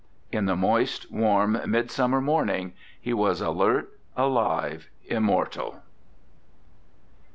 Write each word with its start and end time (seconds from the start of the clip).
In 0.31 0.45
the 0.47 0.55
moist, 0.55 1.11
warm 1.11 1.61
midsummer 1.67 2.21
morning, 2.21 2.73
he 2.99 3.13
was 3.13 3.39
alert, 3.39 3.99
alive, 4.17 4.89
immortal. 5.05 5.83